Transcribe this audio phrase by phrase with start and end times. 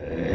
[0.00, 0.27] Uh...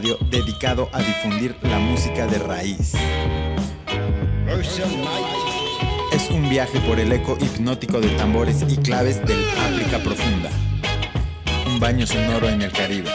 [0.00, 2.92] dedicado a difundir la música de raíz.
[6.12, 10.50] Es un viaje por el eco hipnótico de tambores y claves del África profunda.
[11.66, 13.10] Un baño sonoro en el Caribe.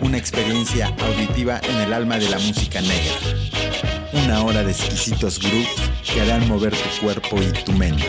[0.00, 3.14] Una experiencia auditiva en el alma de la música negra.
[4.24, 5.68] Una hora de exquisitos grooves
[6.02, 8.06] que harán mover tu cuerpo y tu mente.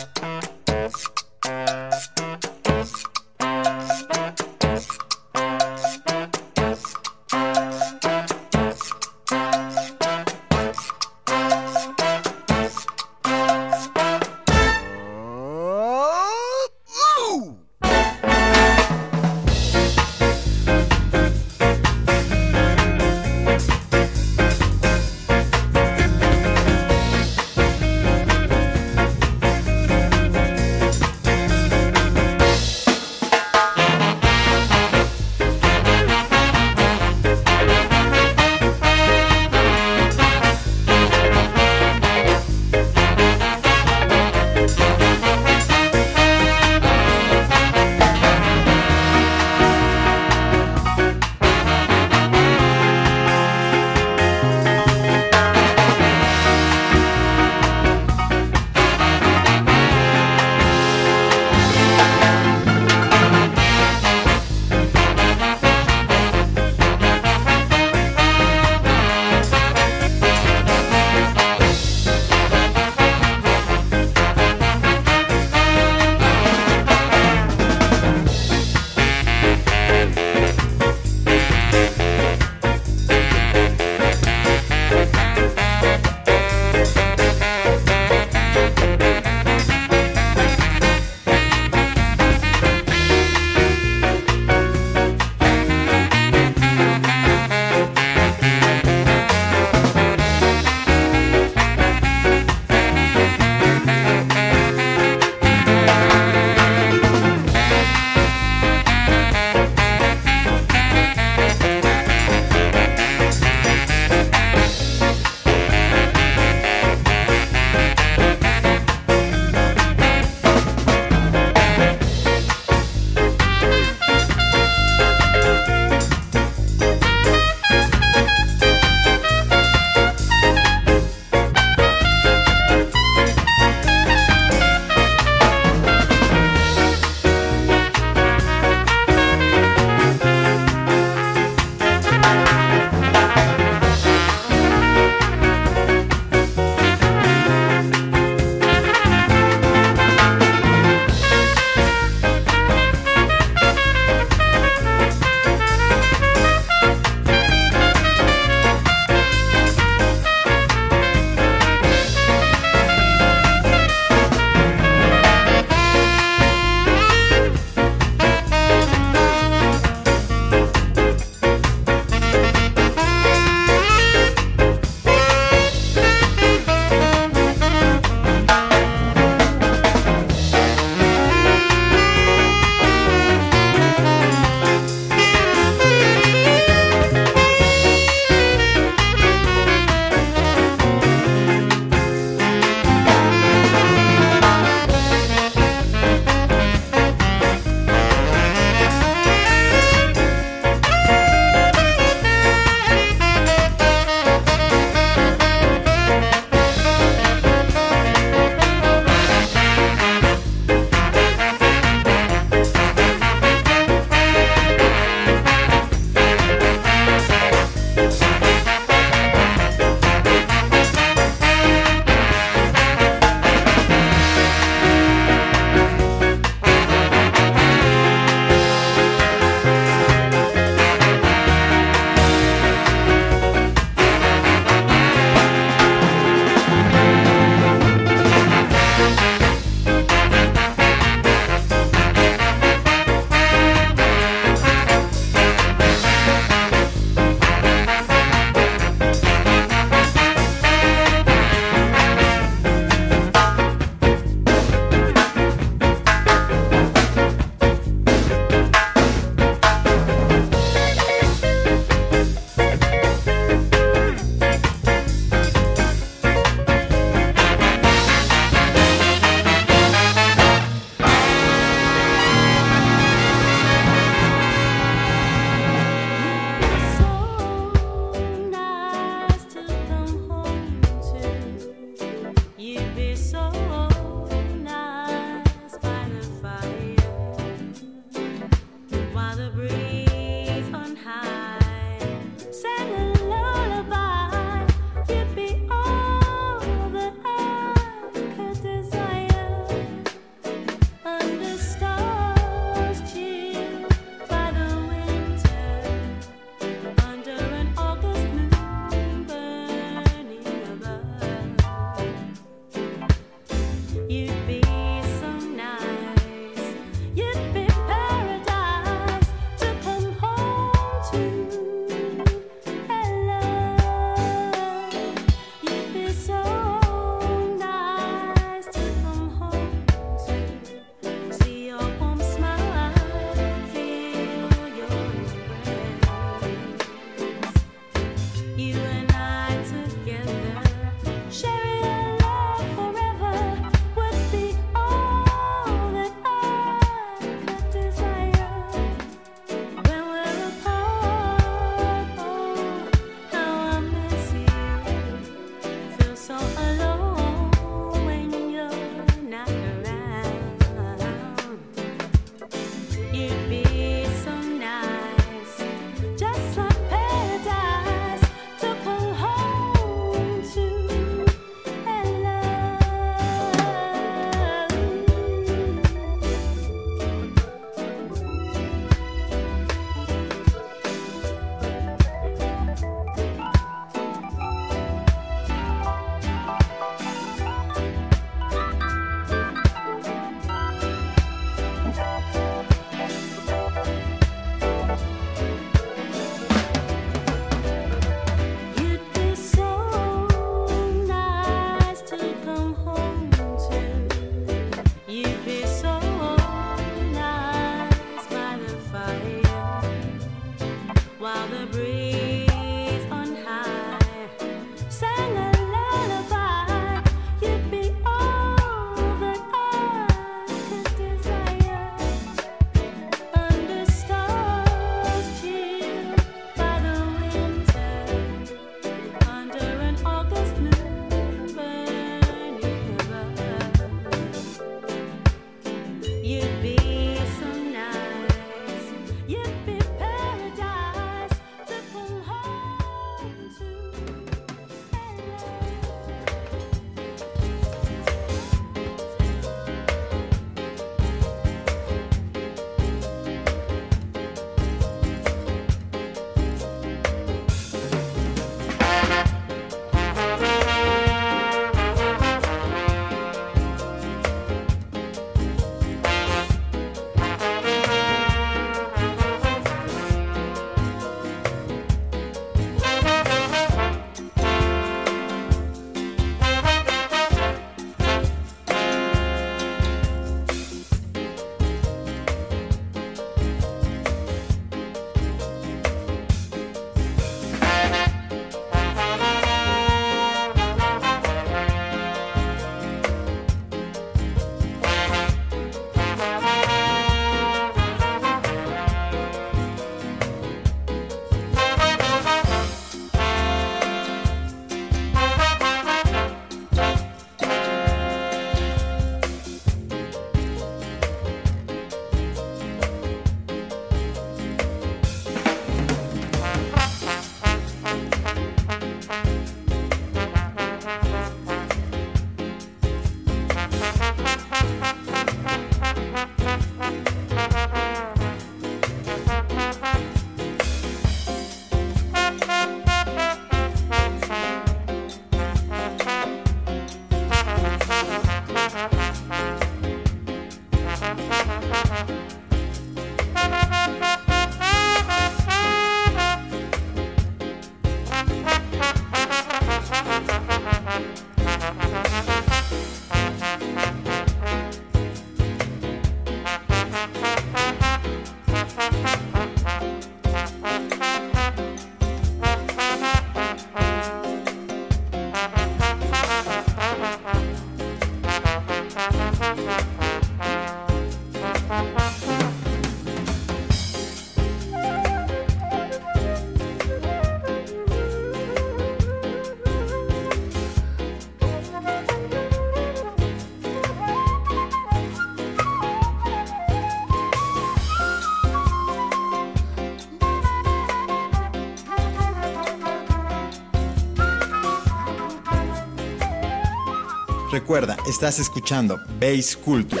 [597.66, 600.00] Recuerda, estás escuchando Base Culture.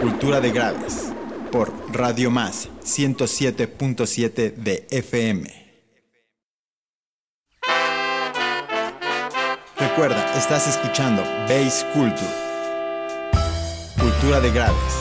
[0.00, 1.12] Cultura de graves.
[1.52, 5.48] Por Radio Más 107.7 de FM.
[9.78, 12.26] Recuerda, estás escuchando Base Culture.
[13.96, 14.94] Cultura de graves.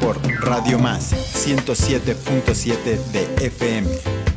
[0.00, 4.31] Por Radio Más 107.7 de FM.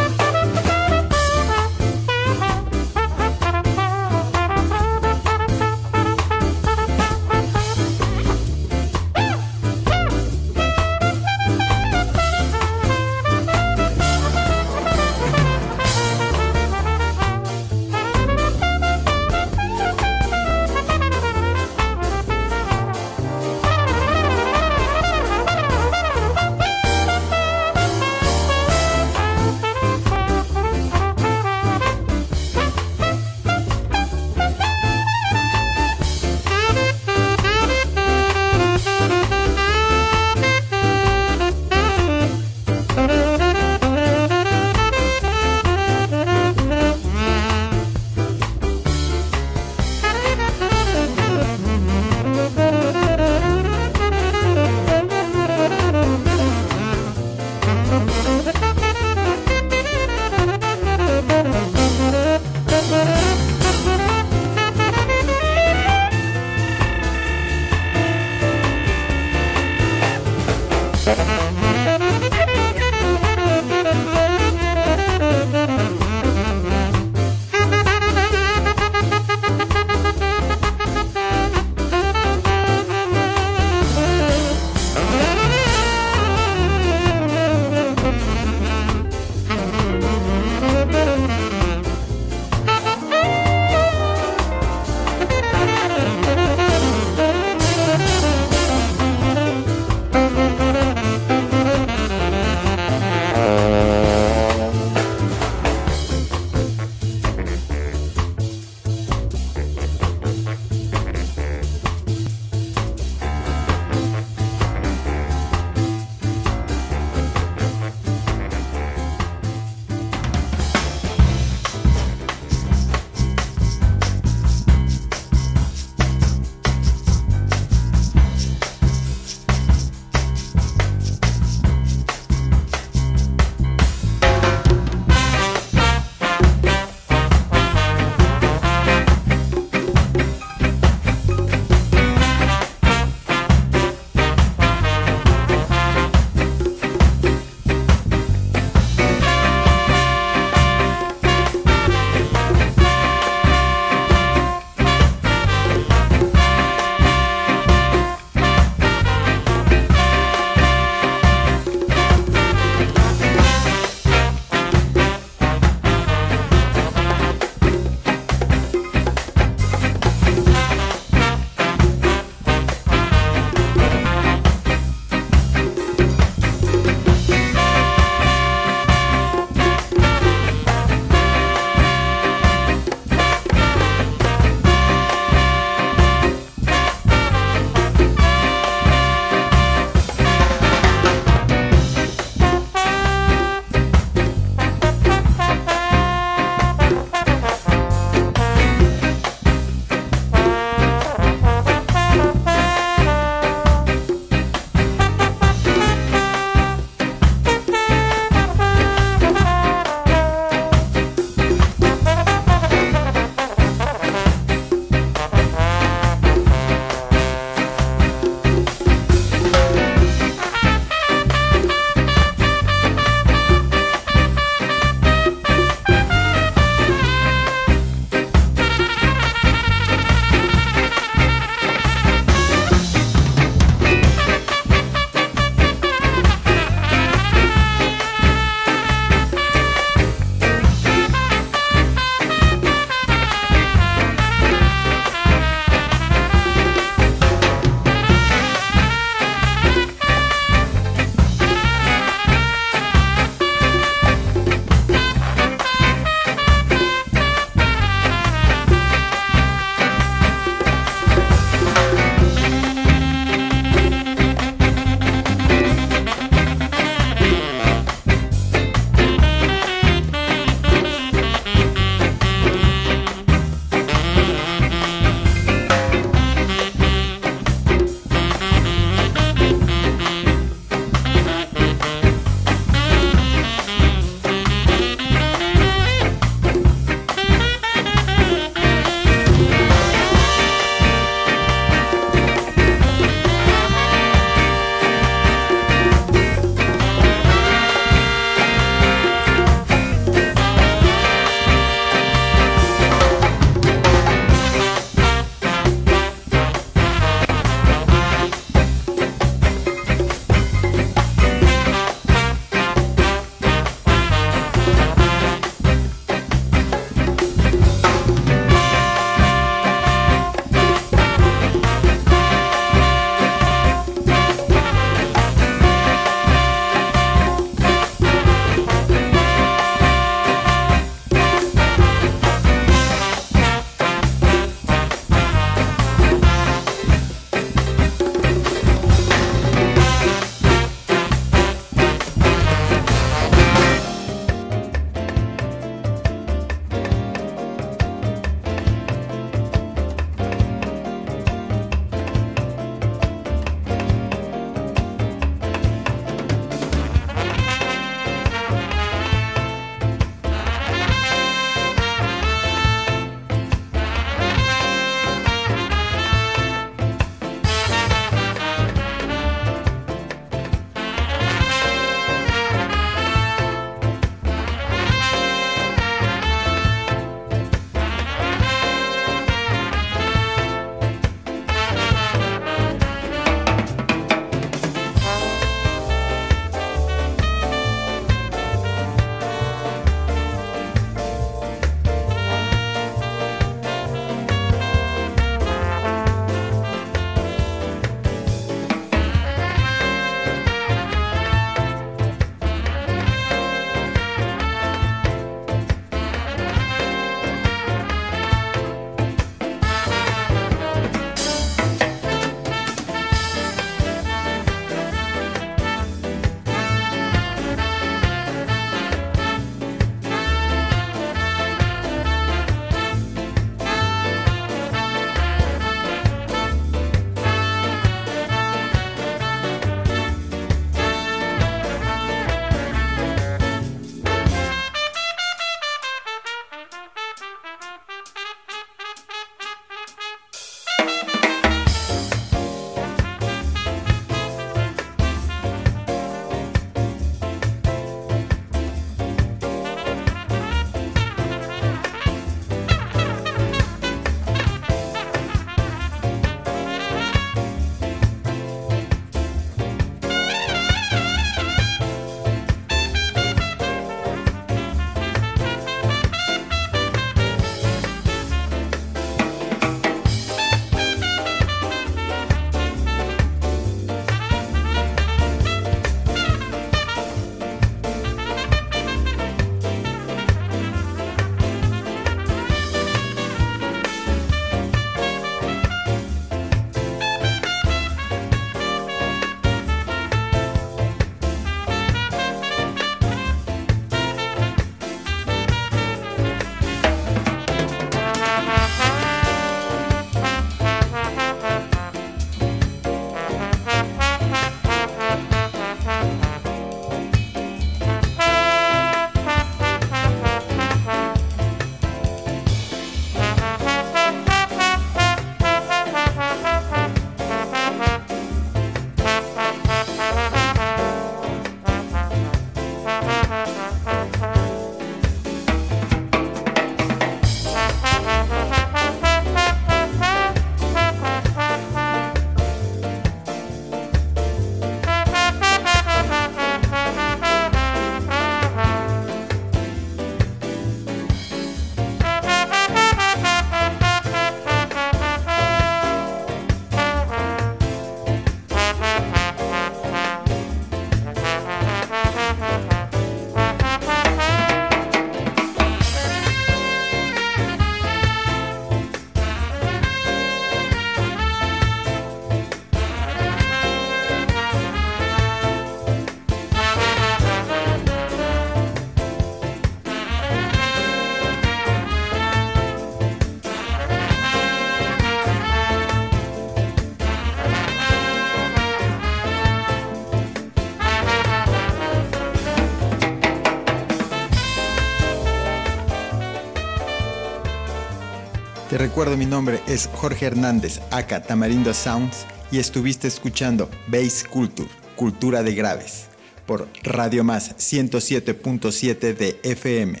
[588.82, 595.44] Recuerdo mi nombre es Jorge Hernández, acá Tamarindo Sounds, y estuviste escuchando Bass Culture, Cultura
[595.44, 596.06] de Graves,
[596.46, 600.00] por Radio Más 107.7 de FM.